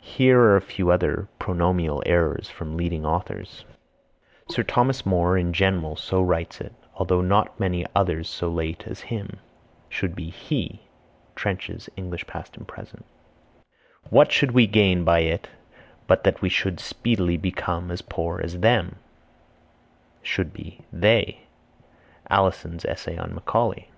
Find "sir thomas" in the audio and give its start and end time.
4.48-5.04